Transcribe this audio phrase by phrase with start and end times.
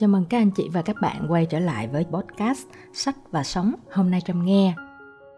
[0.00, 3.42] Chào mừng các anh chị và các bạn quay trở lại với podcast Sách và
[3.42, 4.74] Sống hôm nay Trâm nghe.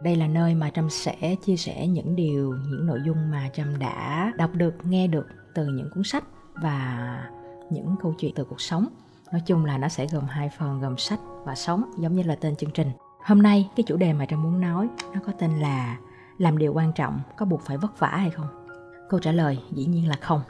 [0.03, 3.79] Đây là nơi mà Trâm sẽ chia sẻ những điều, những nội dung mà Trâm
[3.79, 6.25] đã đọc được, nghe được từ những cuốn sách
[6.55, 7.31] và
[7.71, 8.87] những câu chuyện từ cuộc sống.
[9.33, 12.37] Nói chung là nó sẽ gồm hai phần gồm sách và sống giống như là
[12.41, 12.89] tên chương trình.
[13.25, 15.99] Hôm nay cái chủ đề mà Trâm muốn nói nó có tên là
[16.39, 18.67] làm điều quan trọng có buộc phải vất vả hay không?
[19.09, 20.41] Câu trả lời dĩ nhiên là không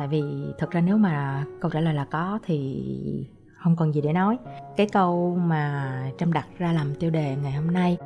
[0.00, 0.22] tại vì
[0.58, 2.84] thực ra nếu mà câu trả lời là có thì
[3.56, 4.38] không còn gì để nói.
[4.76, 7.96] Cái câu mà trâm đặt ra làm tiêu đề ngày hôm nay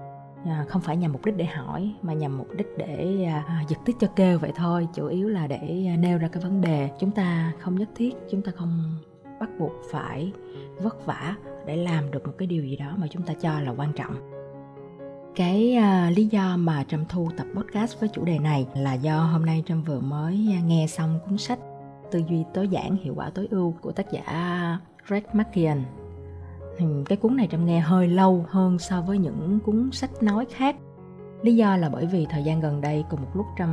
[0.45, 3.65] à, không phải nhằm mục đích để hỏi mà nhằm mục đích để à, à,
[3.69, 4.89] giật tít cho kêu vậy thôi.
[4.95, 6.91] Chủ yếu là để nêu ra cái vấn đề.
[6.99, 8.99] Chúng ta không nhất thiết chúng ta không
[9.41, 10.33] bắt buộc phải
[10.83, 13.71] vất vả để làm được một cái điều gì đó mà chúng ta cho là
[13.71, 14.15] quan trọng.
[15.37, 19.25] Cái uh, lý do mà trâm thu tập podcast với chủ đề này là do
[19.25, 21.59] hôm nay trâm vừa mới nghe xong cuốn sách
[22.15, 25.79] tư duy tối giản, hiệu quả tối ưu của tác giả Greg McKeon.
[26.77, 30.47] Thì cái cuốn này trâm nghe hơi lâu hơn so với những cuốn sách nói
[30.51, 30.77] khác.
[31.43, 33.71] Lý do là bởi vì thời gian gần đây cùng một lúc trâm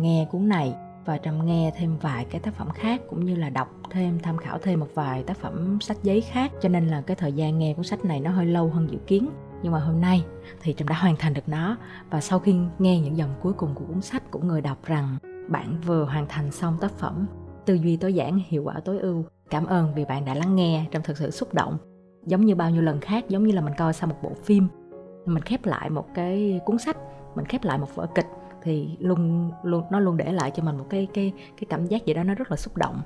[0.00, 3.50] nghe cuốn này và trâm nghe thêm vài cái tác phẩm khác cũng như là
[3.50, 6.52] đọc thêm, tham khảo thêm một vài tác phẩm sách giấy khác.
[6.60, 8.98] Cho nên là cái thời gian nghe cuốn sách này nó hơi lâu hơn dự
[9.06, 9.28] kiến.
[9.62, 10.24] Nhưng mà hôm nay
[10.62, 11.76] thì trâm đã hoàn thành được nó
[12.10, 15.16] và sau khi nghe những dòng cuối cùng của cuốn sách của người đọc rằng
[15.48, 17.26] bạn vừa hoàn thành xong tác phẩm
[17.66, 19.24] tư duy tối giản, hiệu quả tối ưu.
[19.50, 21.78] Cảm ơn vì bạn đã lắng nghe trong thực sự xúc động.
[22.26, 24.68] Giống như bao nhiêu lần khác, giống như là mình coi xong một bộ phim,
[25.26, 26.96] mình khép lại một cái cuốn sách,
[27.34, 28.26] mình khép lại một vở kịch,
[28.62, 32.06] thì luôn luôn, nó luôn để lại cho mình một cái cái cái cảm giác
[32.06, 33.00] gì đó nó rất là xúc động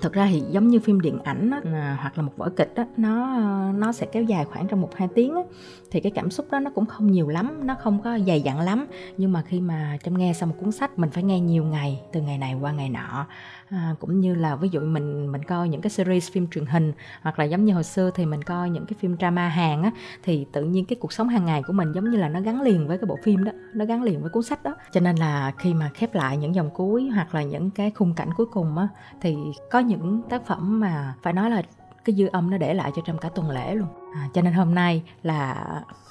[0.00, 2.72] thực ra thì giống như phim điện ảnh đó, à, hoặc là một vở kịch
[2.74, 3.38] đó, nó
[3.72, 5.44] nó sẽ kéo dài khoảng trong một hai tiếng đó,
[5.90, 8.60] thì cái cảm xúc đó nó cũng không nhiều lắm nó không có dày dặn
[8.60, 8.86] lắm.
[9.16, 12.00] Nhưng mà khi mà trong nghe xong một cuốn sách mình phải nghe nhiều ngày
[12.12, 13.26] từ ngày này qua ngày nọ
[13.70, 16.92] à, cũng như là ví dụ mình mình coi những cái series phim truyền hình
[17.22, 19.90] hoặc là giống như hồi xưa thì mình coi những cái phim drama hàng á
[20.22, 22.62] thì tự nhiên cái cuộc sống hàng ngày của mình giống như là nó gắn
[22.62, 24.74] liền với cái bộ phim đó nó gắn liền với cuốn sách đó.
[24.92, 28.14] Cho nên là khi mà khép lại những dòng cuối hoặc là những cái khung
[28.14, 28.88] cảnh cuối cùng á
[29.20, 29.36] thì
[29.70, 31.62] có những tác phẩm mà phải nói là
[32.04, 33.88] cái dư âm nó để lại cho trong cả tuần lễ luôn.
[34.14, 35.66] À, cho nên hôm nay là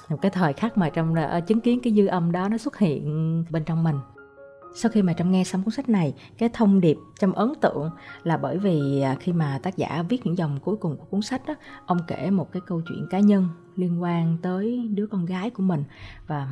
[0.08, 2.78] một cái thời khắc mà trong uh, chứng kiến cái dư âm đó nó xuất
[2.78, 3.96] hiện bên trong mình
[4.76, 7.90] sau khi mà trâm nghe xong cuốn sách này, cái thông điệp trâm ấn tượng
[8.22, 11.22] là bởi vì à, khi mà tác giả viết những dòng cuối cùng của cuốn
[11.22, 11.54] sách đó,
[11.86, 15.62] ông kể một cái câu chuyện cá nhân liên quan tới đứa con gái của
[15.62, 15.84] mình
[16.26, 16.48] và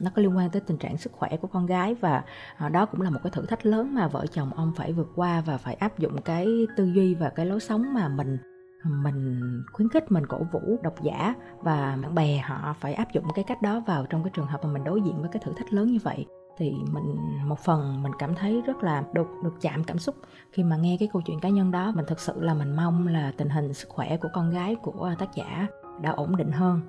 [0.00, 2.24] nó có liên quan tới tình trạng sức khỏe của con gái và
[2.56, 5.12] à, đó cũng là một cái thử thách lớn mà vợ chồng ông phải vượt
[5.14, 6.46] qua và phải áp dụng cái
[6.76, 8.38] tư duy và cái lối sống mà mình
[8.84, 9.40] mình
[9.72, 13.44] khuyến khích, mình cổ vũ độc giả và bạn bè họ phải áp dụng cái
[13.48, 15.72] cách đó vào trong cái trường hợp mà mình đối diện với cái thử thách
[15.72, 16.26] lớn như vậy
[16.58, 20.14] thì mình, một phần mình cảm thấy rất là được được chạm cảm xúc
[20.52, 21.92] khi mà nghe cái câu chuyện cá nhân đó.
[21.96, 25.04] Mình thực sự là mình mong là tình hình sức khỏe của con gái của
[25.04, 25.66] à, tác giả
[26.02, 26.80] đã ổn định hơn.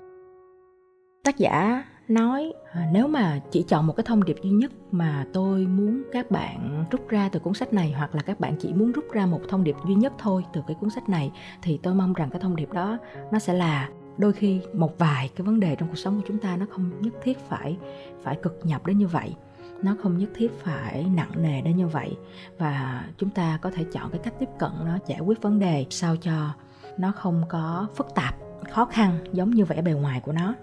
[1.24, 5.26] Tác giả nói à, nếu mà chỉ chọn một cái thông điệp duy nhất mà
[5.34, 8.74] tôi muốn các bạn rút ra từ cuốn sách này, hoặc là các bạn chỉ
[8.74, 11.80] muốn rút ra một thông điệp duy nhất thôi từ cái cuốn sách này, thì
[11.84, 12.98] tôi mong rằng cái thông điệp đó
[13.32, 16.38] nó sẽ là đôi khi một vài cái vấn đề trong cuộc sống của chúng
[16.38, 17.78] ta nó không nhất thiết phải
[18.24, 19.36] phải cực nhập đến như vậy
[19.84, 22.18] nó không nhất thiết phải nặng nề đến như vậy.
[22.58, 25.86] Và chúng ta có thể chọn cái cách tiếp cận nó giải quyết vấn đề
[25.90, 26.54] sao cho
[26.98, 28.36] nó không có phức tạp,
[28.72, 30.54] khó khăn, giống như vẻ bề ngoài của nó.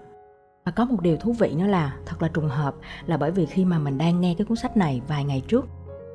[0.65, 2.75] Và có một điều thú vị nữa là thật là trùng hợp
[3.05, 5.65] là bởi vì khi mà mình đang nghe cái cuốn sách này vài ngày trước,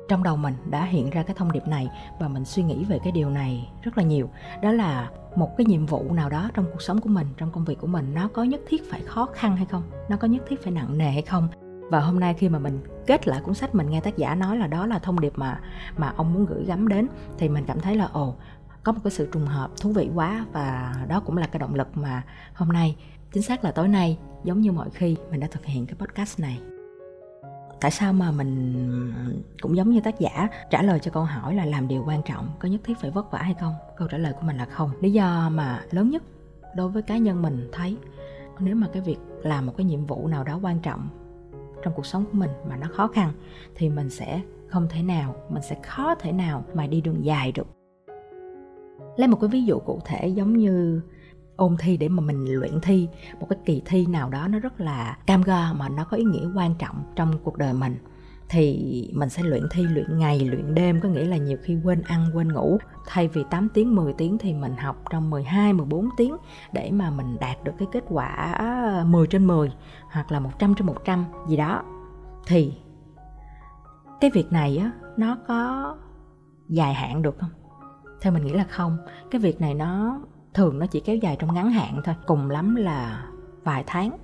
[0.09, 1.89] trong đầu mình đã hiện ra cái thông điệp này
[2.19, 4.29] và mình suy nghĩ về cái điều này rất là nhiều.
[4.61, 7.65] Đó là một cái nhiệm vụ nào đó trong cuộc sống của mình, trong công
[7.65, 9.83] việc của mình, nó có nhất thiết phải khó khăn hay không?
[10.09, 11.47] Nó có nhất thiết phải nặng nề hay không?
[11.89, 14.57] Và hôm nay khi mà mình kết lại cuốn sách, mình nghe tác giả nói
[14.57, 15.59] là đó là thông điệp mà
[15.97, 17.07] mà ông muốn gửi gắm đến,
[17.37, 18.35] thì mình cảm thấy là, ồ,
[18.83, 20.45] có một cái sự trùng hợp thú vị quá.
[20.51, 22.23] Và đó cũng là cái động lực mà
[22.53, 22.95] hôm nay,
[23.33, 26.39] chính xác là tối nay, giống như mọi khi, mình đã thực hiện cái podcast
[26.39, 26.59] này.
[27.81, 29.13] Tại sao mà mình
[29.61, 32.49] cũng giống như tác giả, trả lời cho câu hỏi là làm điều quan trọng,
[32.59, 33.73] có nhất thiết phải vất vả hay không?
[33.97, 34.91] Câu trả lời của mình là không.
[35.01, 36.23] Lý do mà lớn nhất
[36.75, 37.97] đối với cá nhân mình thấy,
[38.59, 41.09] nếu mà cái việc làm một cái nhiệm vụ nào đó quan trọng
[41.83, 43.31] trong cuộc sống của mình mà nó khó khăn,
[43.75, 47.51] thì mình sẽ không thể nào, mình sẽ khó thể nào mà đi đường dài
[47.51, 47.67] được.
[49.17, 51.01] Lấy một cái ví dụ cụ thể giống như
[51.55, 53.07] ôn thi để mà mình luyện thi,
[53.39, 56.23] một cái kỳ thi nào đó nó rất là cam go mà nó có ý
[56.23, 57.95] nghĩa quan trọng trong cuộc đời mình
[58.49, 60.99] thì mình sẽ luyện thi, luyện ngày, luyện đêm.
[61.01, 62.77] Có nghĩa là nhiều khi quên ăn, quên ngủ.
[63.07, 66.35] Thay vì 8 tiếng 10 tiếng thì mình học trong 12 14 tiếng
[66.71, 69.71] để mà mình đạt được cái kết quả à, 10 trên 10
[70.11, 71.83] hoặc là 100 trên 100 gì đó.
[72.47, 72.73] Thì
[74.21, 75.95] cái việc này á, nó có
[76.67, 77.49] dài hạn được không?
[78.21, 78.97] Theo mình nghĩ là không.
[79.31, 80.21] Cái việc này nó,
[80.53, 82.15] thường nó chỉ kéo dài trong ngắn hạn thôi.
[82.27, 83.25] Cùng lắm là
[83.63, 84.17] vài tháng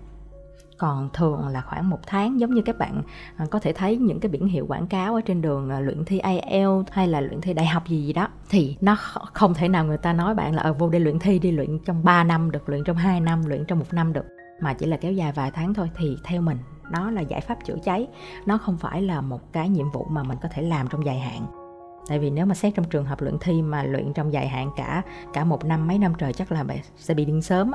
[0.78, 3.02] còn thường là khoảng một tháng giống như các bạn
[3.36, 6.06] à, có thể thấy những cái biển hiệu quảng cáo ở trên đường à, luyện
[6.06, 8.96] thi IELTS hay là luyện thi đại học gì gì đó thì nó
[9.34, 11.52] không thể nào người ta nói bạn là ở ờ, vô đây luyện thi đi
[11.52, 14.26] luyện trong 3 năm được luyện trong 2 năm luyện trong một năm được.
[14.62, 16.58] Mà chỉ là kéo dài vài tháng thôi thì theo mình
[16.92, 18.08] nó là giải pháp chữa cháy.
[18.46, 21.20] Nó không phải là một cái nhiệm vụ mà mình có thể làm trong dài
[21.20, 21.46] hạn.
[22.08, 24.72] Tại vì nếu mà xét trong trường hợp luyện thi mà luyện trong dài hạn
[24.76, 25.02] cả
[25.34, 27.72] cả một năm mấy năm trời chắc là bạn sẽ bị điên sớm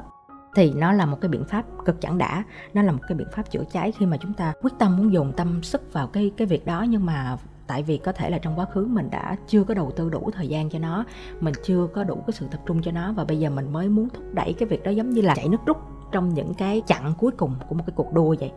[0.55, 2.45] thì nó là một cái biện pháp cực chẳng đã.
[2.75, 5.13] Nó là một cái biện pháp chữa cháy khi mà chúng ta quyết tâm muốn
[5.13, 6.85] dùng tâm sức vào cái cái việc đó.
[6.89, 7.37] Nhưng mà
[7.67, 10.31] tại vì có thể là trong quá khứ mình đã chưa có đầu tư đủ
[10.35, 11.05] thời gian cho nó,
[11.41, 13.89] mình chưa có đủ cái sự tập trung cho nó và bây giờ mình mới
[13.89, 15.77] muốn thúc đẩy cái việc đó giống như là chạy nước rút
[16.13, 18.53] trong những cái chặng cuối cùng của một cái cuộc đua vậy.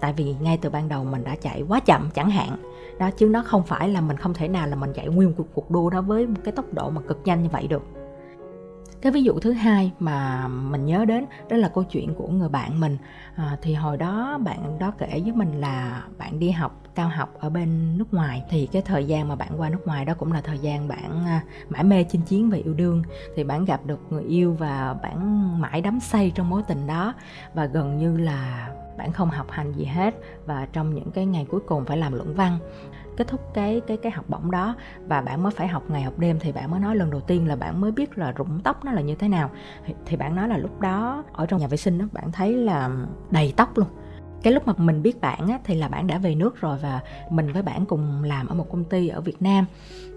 [0.00, 2.56] Tại vì ngay từ ban đầu mình đã chạy quá chậm chẳng hạn.
[2.98, 5.46] Đó, chứ nó không phải là mình không thể nào là mình chạy nguyên cuộc
[5.54, 7.82] cuộc đua đó với một cái tốc độ mà cực nhanh như vậy được
[9.02, 12.48] cái ví dụ thứ hai mà mình nhớ đến đó là câu chuyện của người
[12.48, 12.96] bạn mình.
[13.36, 17.34] À, thì hồi đó bạn đó kể với mình là bạn đi học cao học
[17.38, 18.42] ở bên nước ngoài.
[18.50, 21.24] Thì cái thời gian mà bạn qua nước ngoài đó cũng là thời gian bạn
[21.26, 23.02] à, mãi mê chinh chiến về yêu đương.
[23.36, 27.14] Thì bạn gặp được người yêu và bạn mãi đắm say trong mối tình đó.
[27.54, 28.68] Và gần như là
[28.98, 30.14] bạn không học hành gì hết.
[30.46, 32.58] Và trong những cái ngày cuối cùng phải làm luận văn
[33.20, 34.74] kết thúc cái cái cái học bổng đó.
[35.06, 37.48] Và bạn mới phải học ngày học đêm thì bạn mới nói lần đầu tiên
[37.48, 39.50] là bạn mới biết là rụng tóc nó là như thế nào.
[39.86, 42.54] Thì, thì bạn nói là lúc đó ở trong nhà vệ sinh đó bạn thấy
[42.54, 42.90] là
[43.30, 43.88] đầy tóc luôn.
[44.42, 47.00] Cái lúc mà mình biết bạn á, thì là bạn đã về nước rồi và
[47.30, 49.66] mình với bạn cùng làm ở một công ty ở Việt Nam.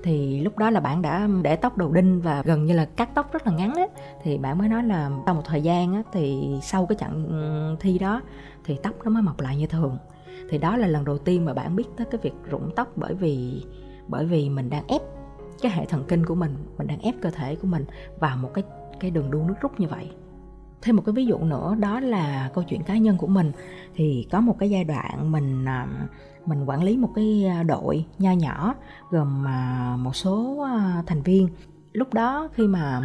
[0.03, 3.09] Thì lúc đó là bạn đã để tóc đầu đinh và gần như là cắt
[3.15, 3.89] tóc rất là ngắn ấy.
[4.23, 7.75] thì bạn mới nói là sau một thời gian á, thì sau cái trận ừ,
[7.79, 8.21] thi đó
[8.65, 9.97] thì tóc nó mới mọc lại như thường
[10.49, 13.13] thì đó là lần đầu tiên mà bạn biết tới cái việc rụng tóc bởi
[13.13, 13.63] vì
[14.07, 15.01] bởi vì mình đang ép
[15.61, 17.85] cái hệ thần kinh của mình mình đang ép cơ thể của mình
[18.19, 18.63] vào một cái
[18.99, 20.11] cái đường đua nước rút như vậy.
[20.81, 23.51] Thêm một cái ví dụ nữa, đó là câu chuyện cá nhân của mình.
[23.95, 25.87] Thì có một cái giai đoạn mình à,
[26.45, 28.75] mình quản lý một cái à, đội nho nhỏ
[29.09, 30.67] gồm à, một số
[31.07, 31.47] thành viên.
[31.93, 33.01] Lúc đó khi mà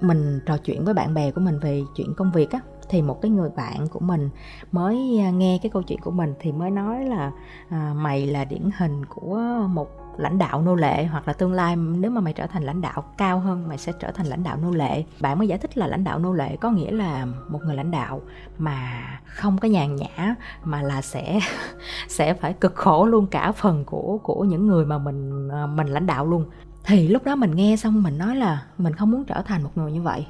[0.00, 2.60] mình trò chuyện với bạn bè của mình về chuyện công việc á
[2.92, 4.30] thì một cái người bạn của mình
[4.72, 7.32] mới à, nghe cái câu chuyện của mình thì mới nói là
[7.68, 11.76] à, mày là điển hình của một lãnh đạo nô lệ hoặc là tương lai
[11.76, 14.56] nếu mà mày trở thành lãnh đạo cao hơn mày sẽ trở thành lãnh đạo
[14.56, 15.04] nô lệ.
[15.20, 17.90] Bạn mới giải thích là lãnh đạo nô lệ có nghĩa là một người lãnh
[17.90, 18.20] đạo
[18.58, 20.34] mà không có nhàn nhã
[20.64, 21.40] mà là sẽ
[22.08, 25.86] sẽ phải cực khổ luôn cả phần của của những người mà mình à, mình
[25.86, 26.44] lãnh đạo luôn.
[26.84, 29.70] Thì lúc đó mình nghe xong mình nói là mình không muốn trở thành một
[29.74, 30.26] người như vậy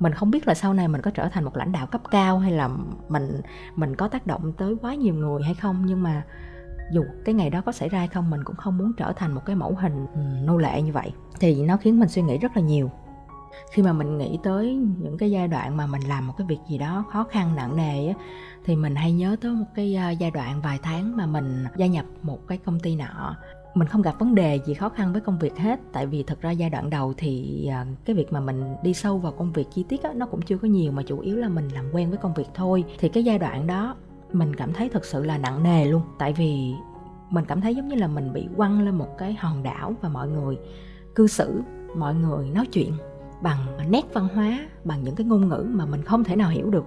[0.00, 2.38] mình không biết là sau này mình có trở thành một lãnh đạo cấp cao
[2.38, 2.68] hay là
[3.08, 3.40] mình
[3.76, 5.82] mình có tác động tới quá nhiều người hay không.
[5.86, 6.22] Nhưng mà
[6.92, 9.32] dù cái ngày đó có xảy ra hay không, mình cũng không muốn trở thành
[9.32, 11.12] một cái mẫu hình ừ, nô lệ như vậy.
[11.40, 12.90] Thì nó khiến mình suy nghĩ rất là nhiều.
[13.72, 16.58] Khi mà mình nghĩ tới những cái giai đoạn mà mình làm một cái việc
[16.68, 18.14] gì đó khó khăn, nặng nề á,
[18.64, 22.04] thì mình hay nhớ tới một cái giai đoạn vài tháng mà mình gia nhập
[22.22, 23.36] một cái công ty nọ
[23.74, 25.80] mình không gặp vấn đề gì khó khăn với công việc hết.
[25.92, 29.18] Tại vì thật ra giai đoạn đầu thì à, cái việc mà mình đi sâu
[29.18, 31.48] vào công việc chi tiết á, nó cũng chưa có nhiều mà chủ yếu là
[31.48, 32.84] mình làm quen với công việc thôi.
[32.98, 33.96] Thì cái giai đoạn đó
[34.32, 36.02] mình cảm thấy thật sự là nặng nề luôn.
[36.18, 36.72] Tại vì
[37.30, 40.08] mình cảm thấy giống như là mình bị quăng lên một cái hòn đảo và
[40.08, 40.58] mọi người
[41.14, 41.62] cư xử
[41.96, 42.92] mọi người nói chuyện
[43.42, 46.70] bằng nét văn hóa bằng những cái ngôn ngữ mà mình không thể nào hiểu
[46.70, 46.84] được.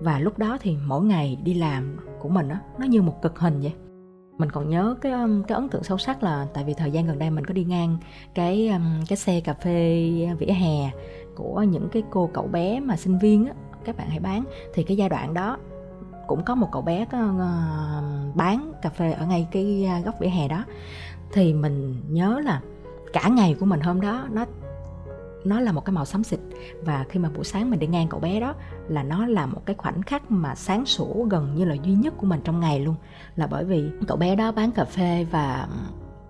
[0.00, 3.38] Và lúc đó thì mỗi ngày đi làm của mình á nó như một cực
[3.38, 3.72] hình vậy
[4.40, 7.06] mình còn nhớ cái um, cái ấn tượng sâu sắc là tại vì thời gian
[7.06, 7.96] gần đây mình có đi ngang
[8.34, 10.90] cái um, cái xe cà phê vỉa hè
[11.34, 13.52] của những cái cô cậu bé mà sinh viên á
[13.84, 14.44] các bạn hãy bán.
[14.74, 15.56] Thì cái giai đoạn đó
[16.26, 20.14] cũng có một cậu bé có uh, bán cà phê ở ngay cái uh, góc
[20.20, 20.64] vỉa hè đó.
[21.32, 22.60] Thì mình nhớ là
[23.12, 24.44] cả ngày của mình hôm đó nó
[25.44, 26.40] nó là một cái màu xám xịt.
[26.82, 28.54] Và khi mà buổi sáng mình đi ngang cậu bé đó
[28.88, 32.14] là nó là một cái khoảnh khắc mà sáng sủa gần như là duy nhất
[32.16, 32.94] của mình trong ngày luôn.
[33.36, 35.68] Là bởi vì cậu bé đó bán cà phê và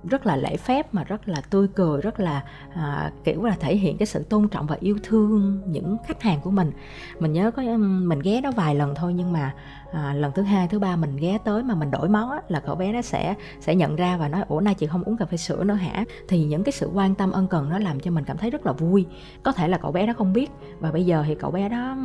[0.04, 3.76] rất là lễ phép mà rất là tươi cười rất là à, kiểu là thể
[3.76, 6.72] hiện cái sự tôn trọng và yêu thương những khách hàng của mình.
[7.18, 9.54] Mình nhớ có mình ghé đó vài lần thôi nhưng mà
[9.92, 12.60] à, lần thứ hai thứ ba mình ghé tới mà mình đổi món á, là
[12.60, 15.24] cậu bé nó sẽ sẽ nhận ra và nói ủa nay chị không uống cà
[15.24, 16.04] phê sữa nữa hả?
[16.28, 18.66] Thì những cái sự quan tâm ân cần nó làm cho mình cảm thấy rất
[18.66, 19.06] là vui.
[19.42, 21.96] Có thể là cậu bé đó không biết và bây giờ thì cậu bé đó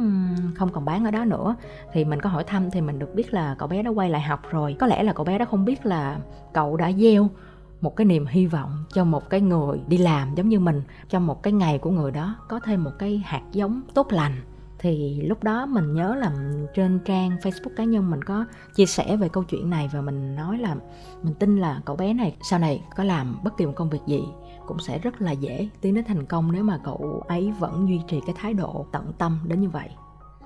[0.56, 1.56] không còn bán ở đó nữa.
[1.94, 4.22] Thì mình có hỏi thăm thì mình được biết là cậu bé đó quay lại
[4.22, 4.76] học rồi.
[4.80, 6.18] Có lẽ là cậu bé đó không biết là
[6.54, 7.30] cậu đã gieo
[7.86, 11.28] một cái niềm hy vọng cho một cái người đi làm giống như mình trong
[11.28, 14.42] một cái ngày của người đó có thêm một cái hạt giống tốt lành.
[14.80, 16.32] Thì lúc đó mình nhớ là
[16.76, 20.36] trên trang Facebook cá nhân mình có chia sẻ về câu chuyện này và mình
[20.36, 20.76] nói là,
[21.24, 24.02] mình tin là cậu bé này sau này có làm bất kỳ một công việc
[24.08, 24.24] gì
[24.68, 28.02] cũng sẽ rất là dễ tiến đến thành công nếu mà cậu ấy vẫn duy
[28.08, 29.90] trì cái thái độ tận tâm đến như vậy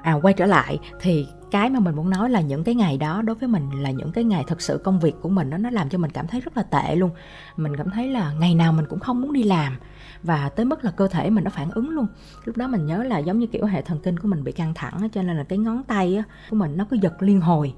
[0.01, 3.21] à quay trở lại thì cái mà mình muốn nói là những cái ngày đó
[3.21, 5.69] đối với mình là những cái ngày thực sự công việc của mình đó nó
[5.69, 7.11] làm cho mình cảm thấy rất là tệ luôn.
[7.57, 9.77] Mình cảm thấy là ngày nào mình cũng không muốn đi làm
[10.23, 12.07] và tới mức là cơ thể mình nó phản ứng luôn.
[12.45, 14.73] Lúc đó mình nhớ là giống như kiểu hệ thần kinh của mình bị căng
[14.73, 17.73] thẳng cho nên là cái ngón tay của mình nó cứ giật liên hồi.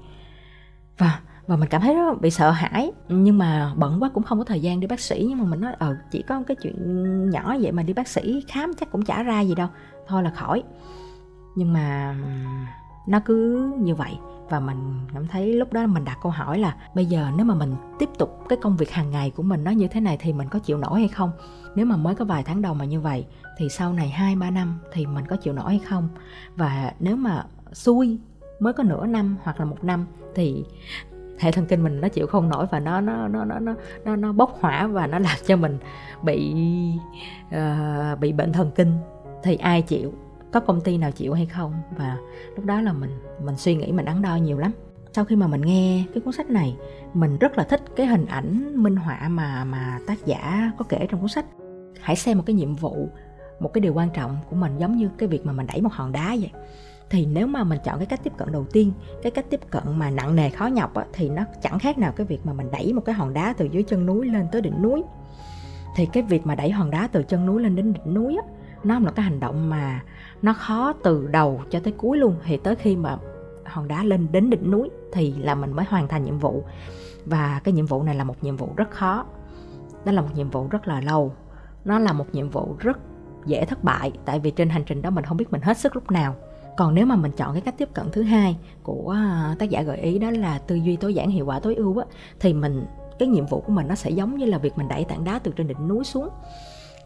[0.98, 4.38] Và và mình cảm thấy rất bị sợ hãi, nhưng mà bận quá cũng không
[4.38, 5.26] có thời gian đi bác sĩ.
[5.28, 8.44] Nhưng mà mình nói ờ chỉ có cái chuyện nhỏ vậy mà đi bác sĩ
[8.48, 9.68] khám chắc cũng chả ra gì đâu.
[10.06, 10.62] Thôi là khỏi
[11.56, 12.16] nhưng mà
[13.06, 14.18] nó cứ như vậy.
[14.48, 17.54] Và mình cảm thấy lúc đó mình đặt câu hỏi là bây giờ nếu mà
[17.54, 20.32] mình tiếp tục cái công việc hàng ngày của mình nó như thế này thì
[20.32, 21.32] mình có chịu nổi hay không?
[21.74, 23.26] Nếu mà mới có vài tháng đầu mà như vậy
[23.58, 26.08] thì sau này hai ba năm thì mình có chịu nổi hay không?
[26.56, 28.18] Và nếu mà xui
[28.60, 30.64] mới có nửa năm hoặc là một năm thì
[31.38, 34.16] hệ thần kinh mình nó chịu không nổi và nó nó nó nó nó nó,
[34.16, 35.78] nó bốc hỏa và nó làm cho mình
[36.22, 36.54] bị
[37.46, 38.92] uh, bị bệnh thần kinh
[39.42, 40.12] thì ai chịu?
[40.52, 41.74] Có công ty nào chịu hay không.
[41.96, 42.16] Và
[42.56, 43.10] lúc đó là mình
[43.44, 44.72] mình suy nghĩ mình đắn đo nhiều lắm.
[45.12, 46.76] Sau khi mà mình nghe cái cuốn sách này
[47.14, 51.06] mình rất là thích cái hình ảnh minh họa mà mà tác giả có kể
[51.10, 51.46] trong cuốn sách.
[52.00, 53.08] Hãy xem một cái nhiệm vụ
[53.60, 55.92] một cái điều quan trọng của mình giống như cái việc mà mình đẩy một
[55.92, 56.50] hòn đá vậy.
[57.10, 58.92] Thì nếu mà mình chọn cái cách tiếp cận đầu tiên
[59.22, 62.12] cái cách tiếp cận mà nặng nề khó nhọc á, thì nó chẳng khác nào
[62.12, 64.60] cái việc mà mình đẩy một cái hòn đá từ dưới chân núi lên tới
[64.60, 65.02] đỉnh núi.
[65.96, 68.48] Thì cái việc mà đẩy hòn đá từ chân núi lên đến đỉnh núi á,
[68.84, 70.00] nó là cái hành động mà
[70.42, 72.36] nó khó từ đầu cho tới cuối luôn.
[72.44, 73.18] Thì tới khi mà
[73.64, 76.64] hòn đá lên đến đỉnh núi thì là mình mới hoàn thành nhiệm vụ.
[77.26, 79.24] Và cái nhiệm vụ này là một nhiệm vụ rất khó.
[80.04, 81.32] Đó là một nhiệm vụ rất là lâu.
[81.84, 82.98] Nó là một nhiệm vụ rất
[83.46, 85.94] dễ thất bại, tại vì trên hành trình đó mình không biết mình hết sức
[85.94, 86.34] lúc nào.
[86.76, 89.82] Còn nếu mà mình chọn cái cách tiếp cận thứ hai của à, tác giả
[89.82, 92.06] gợi ý đó là tư duy tối giản, hiệu quả, tối ưu á,
[92.40, 92.86] thì mình,
[93.18, 95.38] cái nhiệm vụ của mình nó sẽ giống như là việc mình đẩy tảng đá
[95.38, 96.28] từ trên đỉnh núi xuống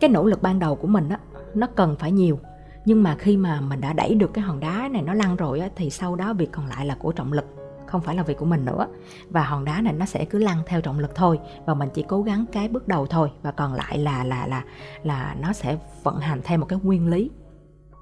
[0.00, 1.18] cái nỗ lực ban đầu của mình á,
[1.54, 2.38] nó cần phải nhiều.
[2.84, 5.60] Nhưng mà khi mà mình đã đẩy được cái hòn đá này nó lăn rồi
[5.60, 7.44] á, thì sau đó việc còn lại là của trọng lực,
[7.86, 8.86] không phải là việc của mình nữa.
[9.30, 12.04] Và hòn đá này nó sẽ cứ lăn theo trọng lực thôi, và mình chỉ
[12.08, 14.64] cố gắng cái bước đầu thôi, và còn lại là là là
[15.02, 17.30] là nó sẽ vận hành theo một cái nguyên lý.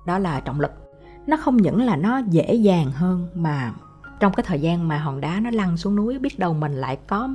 [0.06, 0.70] Đó là trọng lực.
[1.26, 3.72] Nó không những là nó dễ dàng hơn mà
[4.25, 6.99] trong cái thời gian mà hòn đá nó lăn xuống núi, biết đâu mình lại
[7.07, 7.28] có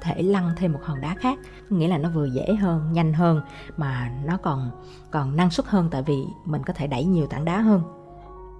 [0.00, 1.38] thể lăn thêm một hòn đá khác.
[1.68, 3.40] Nghĩa là nó vừa dễ hơn, nhanh hơn,
[3.76, 4.70] mà nó còn
[5.10, 7.82] còn năng suất hơn, tại vì mình có thể đẩy nhiều tảng đá hơn.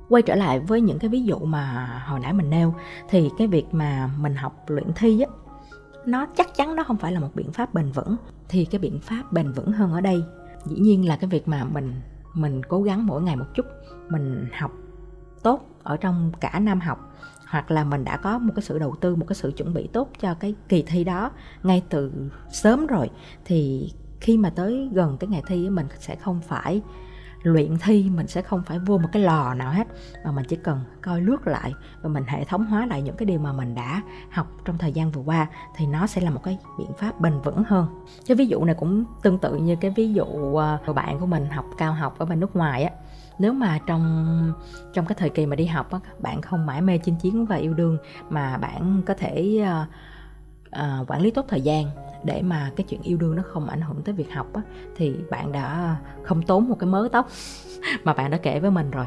[0.09, 2.75] Quay trở lại với những cái ví dụ mà hồi nãy mình nêu,
[3.09, 5.31] thì cái việc mà mình học luyện thi á,
[6.07, 8.17] nó chắc chắn nó không phải là một biện pháp bền vững.
[8.49, 10.23] Thì cái biện pháp bền vững hơn ở đây,
[10.65, 11.95] dĩ nhiên là cái việc mà mình
[12.35, 13.67] mình cố gắng mỗi ngày một chút,
[14.09, 14.71] mình học
[15.43, 17.13] tốt ở trong cả năm học
[17.47, 19.89] hoặc là mình đã có một cái sự đầu tư, một cái sự chuẩn bị
[19.93, 21.31] tốt cho cái kỳ thi đó
[21.63, 22.13] ngay từ
[22.53, 23.11] sớm rồi,
[23.45, 26.83] thì khi mà tới gần cái ngày thi mình sẽ không phải
[27.43, 29.87] luyện thi, mình sẽ không phải vô một cái lò nào hết,
[30.25, 31.73] mà mình chỉ cần coi lướt lại
[32.03, 34.93] và mình hệ thống hóa lại những cái điều mà mình đã học trong thời
[34.93, 38.05] gian vừa qua thì nó sẽ là một cái biện pháp bền vững hơn.
[38.27, 41.51] Cái ví dụ này cũng tương tự như cái ví dụ của bạn của mình
[41.51, 42.91] học cao học ở bên nước ngoài á
[43.39, 44.53] nếu mà trong
[44.93, 47.57] trong cái thời kỳ mà đi học á bạn không mãi mê chinh chiến và
[47.57, 47.99] yêu đương
[48.31, 49.89] mà bạn có thể uh,
[50.83, 51.87] uh, quản lý tốt thời gian
[52.25, 54.63] để mà cái chuyện yêu đương nó không ảnh hưởng tới việc học á
[54.97, 57.29] thì bạn đã không tốn một cái mớ tóc
[58.05, 59.07] mà bạn đã kể với mình rồi.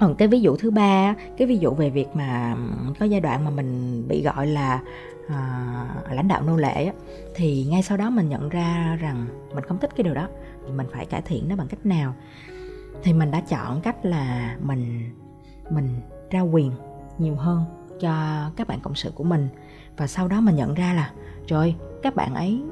[0.00, 2.56] Còn cái ví dụ thứ ba cái ví dụ về việc mà
[3.00, 4.80] có giai đoạn mà mình bị gọi là
[5.28, 6.92] à, lãnh đạo nô lệ á,
[7.34, 10.28] thì ngay sau đó mình nhận ra rằng mình không thích cái điều đó
[10.66, 12.14] thì mình phải cải thiện nó bằng cách nào?
[13.02, 15.10] Thì mình đã chọn cách là mình
[15.70, 16.00] mình
[16.30, 16.72] trao quyền
[17.18, 17.64] nhiều hơn
[18.00, 19.48] cho các bạn cộng sự của mình.
[19.96, 21.12] Và sau đó mình nhận ra là
[21.46, 22.62] trời các bạn ấy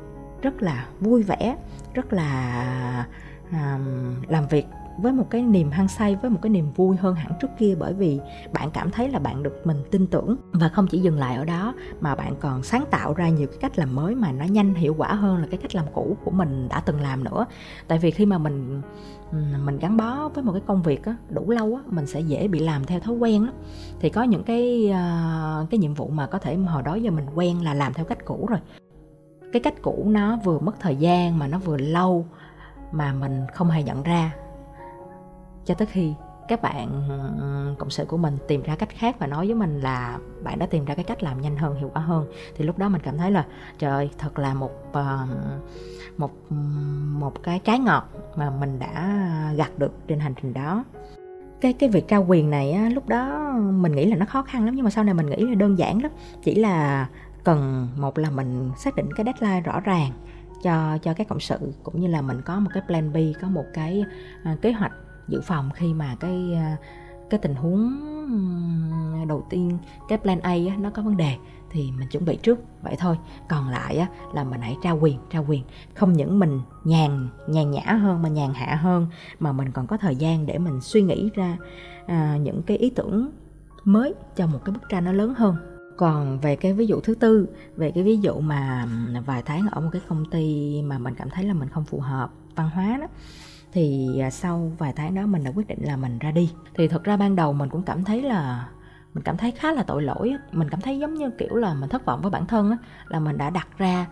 [0.42, 1.56] rất là vui vẻ
[1.94, 3.06] rất là
[3.52, 4.66] um, làm việc
[4.98, 7.74] với một cái niềm hăng say với một cái niềm vui hơn hẳn trước kia
[7.78, 8.20] bởi vì
[8.52, 10.36] bạn cảm thấy là bạn được mình tin tưởng.
[10.52, 13.58] Và không chỉ dừng lại ở đó mà bạn còn sáng tạo ra nhiều cái
[13.60, 16.30] cách làm mới mà nó nhanh hiệu quả hơn là cái cách làm cũ của
[16.30, 17.46] mình đã từng làm nữa.
[17.88, 18.82] Tại vì khi mà mình
[19.64, 22.48] mình gắn bó với một cái công việc á, đủ lâu á, mình sẽ dễ
[22.48, 23.54] bị làm theo thói quen lắm.
[24.00, 27.26] Thì có những cái uh, cái nhiệm vụ mà có thể hồi đó giờ mình
[27.34, 28.58] quen là làm theo cách cũ rồi.
[29.52, 32.26] Cái cách cũ nó vừa mất thời gian mà nó vừa lâu
[32.92, 34.32] mà mình không hề nhận ra
[35.66, 36.14] cho tới khi
[36.48, 37.02] các bạn
[37.78, 40.66] cộng sự của mình tìm ra cách khác và nói với mình là bạn đã
[40.66, 43.18] tìm ra cái cách làm nhanh hơn hiệu quả hơn thì lúc đó mình cảm
[43.18, 43.46] thấy là
[43.78, 45.26] trời ơi thật là một ờ,
[46.16, 46.52] một
[47.18, 49.22] một cái trái ngọt mà mình đã
[49.56, 50.84] gặt được trên hành trình đó.
[51.60, 54.64] Cái cái việc trao quyền này á, lúc đó mình nghĩ là nó khó khăn
[54.64, 56.12] lắm nhưng mà sau này mình nghĩ là đơn giản lắm.
[56.42, 57.08] Chỉ là
[57.44, 60.10] cần một là mình xác định cái deadline rõ ràng
[60.62, 63.48] cho cho các cộng sự cũng như là mình có một cái plan B có
[63.48, 64.04] một cái
[64.52, 64.92] uh, kế hoạch
[65.28, 66.86] dự phòng khi mà cái ờ,
[67.30, 68.00] cái tình huống
[69.28, 69.78] đầu tiên
[70.08, 71.36] cái plan A á, nó có vấn đề
[71.70, 73.18] thì mình chuẩn bị trước vậy thôi.
[73.48, 75.62] Còn lại á, là mình hãy trao quyền trao quyền.
[75.94, 79.06] Không những mình nhàn nhàn nhã hơn mà nhàn hạ hơn
[79.38, 81.56] mà mình còn có thời gian để mình suy nghĩ ra
[82.06, 83.30] à, những cái ý tưởng
[83.84, 85.56] mới cho một cái bức tranh nó lớn hơn.
[85.96, 88.88] Còn về cái ví dụ thứ tư về cái ví dụ mà
[89.26, 92.00] vài tháng ở một cái công ty mà mình cảm thấy là mình không phù
[92.00, 93.06] hợp văn hóa đó
[93.76, 96.52] thì à, sau vài tháng đó mình đã quyết định là mình ra đi.
[96.74, 98.68] Thì thật ra ban đầu mình cũng cảm thấy là,
[99.14, 101.90] mình cảm thấy khá là tội lỗi mình cảm thấy giống như kiểu là mình
[101.90, 102.76] thất vọng với bản thân
[103.08, 104.06] là mình đã đặt ra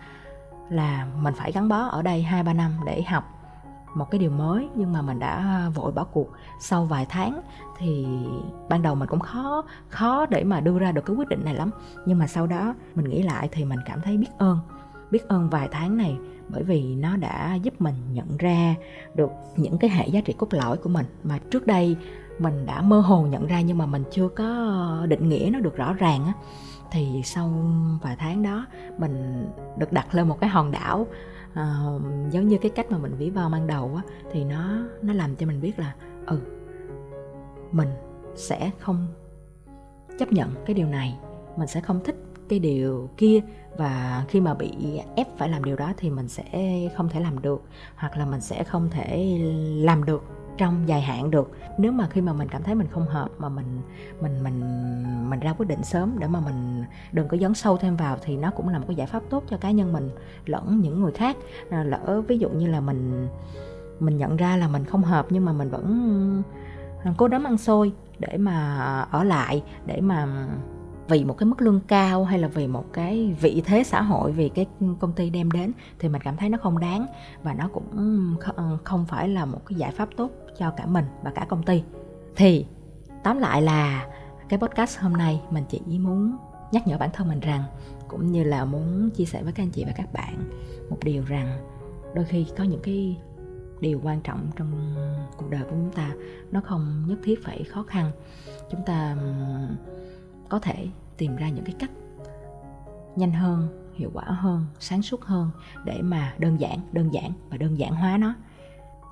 [0.69, 3.23] là mình phải gắn bó ở đây hai ba năm để học
[3.95, 6.27] một cái điều mới, nhưng mà mình đã vội bỏ cuộc.
[6.59, 7.41] Sau vài tháng
[7.77, 8.07] thì
[8.69, 11.53] ban đầu mình cũng khó khó để mà đưa ra được cái quyết định này
[11.55, 11.71] lắm.
[12.05, 14.59] Nhưng mà sau đó mình nghĩ lại thì mình cảm thấy biết ơn
[15.11, 16.17] biết ơn vài tháng này
[16.49, 18.75] bởi vì nó đã giúp mình nhận ra
[19.15, 21.05] được những cái hệ giá trị cốt lõi của mình.
[21.23, 21.97] Mà trước đây
[22.39, 24.45] mình đã mơ hồ nhận ra nhưng mà mình chưa có
[25.09, 26.33] định nghĩa nó được rõ ràng á.
[26.91, 27.53] Thì sau
[28.01, 28.65] vài tháng đó
[28.97, 29.45] mình
[29.77, 31.07] được đặt lên một cái hòn đảo
[31.51, 35.13] uh, giống như cái cách mà mình ví von ban đầu á thì nó nó
[35.13, 35.95] làm cho mình biết là
[36.25, 36.39] ừ
[37.71, 37.89] mình
[38.35, 39.07] sẽ không
[40.19, 41.17] chấp nhận cái điều này.
[41.57, 42.15] Mình sẽ không thích
[42.49, 43.41] cái điều kia.
[43.77, 47.41] Và khi mà bị ép phải làm điều đó thì mình sẽ không thể làm
[47.41, 47.63] được,
[47.95, 49.39] hoặc là mình sẽ không thể
[49.75, 50.23] làm được
[50.57, 51.51] trong dài hạn được.
[51.77, 53.81] Nếu mà khi mà mình cảm thấy mình không hợp mà mình
[54.21, 54.59] mình mình
[55.29, 58.37] mình ra quyết định sớm để mà mình đừng có dấn sâu thêm vào thì
[58.37, 60.09] nó cũng là một cái giải pháp tốt cho cá nhân mình
[60.45, 61.37] lẫn những người khác.
[61.71, 63.27] Ờ, lỡ ví dụ như là mình
[63.99, 66.43] mình nhận ra là mình không hợp nhưng mà mình vẫn
[67.17, 68.77] cố đấm ăn xôi để mà
[69.11, 70.47] ở lại, để mà
[71.07, 74.31] vì một cái mức lương cao hay là vì một cái vị thế xã hội,
[74.31, 74.65] vì cái
[74.99, 77.05] công ty đem đến thì mình cảm thấy nó không đáng
[77.43, 77.87] và nó cũng
[78.55, 81.63] ờ, không phải là một cái giải pháp tốt cho cả mình và cả công
[81.63, 81.83] ty.
[82.35, 82.65] Thì
[83.23, 84.07] tóm lại là
[84.49, 86.37] cái podcast hôm nay mình chỉ muốn
[86.71, 87.63] nhắc nhở bản thân mình rằng,
[88.07, 90.49] cũng như là muốn chia sẻ với các anh chị và các bạn
[90.89, 91.57] một điều rằng
[92.13, 93.17] đôi khi có những cái
[93.79, 94.95] điều quan trọng trong
[95.37, 96.11] cuộc đời của chúng ta
[96.51, 98.11] nó không nhất thiết phải khó khăn.
[98.71, 99.17] Chúng ta
[100.49, 101.91] có thể tìm ra những cái cách
[103.15, 105.49] nhanh hơn, hiệu quả hơn, sáng suốt hơn
[105.85, 108.33] để mà đơn giản đơn giản và đơn giản hóa nó.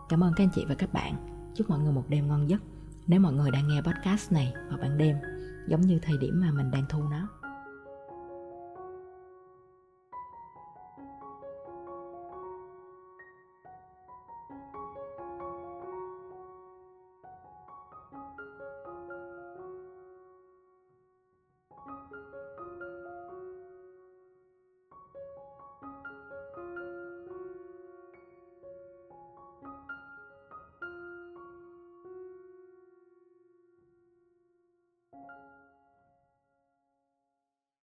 [0.09, 1.15] Cảm ơn các anh chị và các bạn.
[1.55, 2.61] Chúc mọi người một đêm ngon giấc.
[3.07, 5.15] Nếu mọi người đang nghe podcast này vào ban đêm,
[5.67, 7.42] giống như thời điểm mà mình đang thu nó.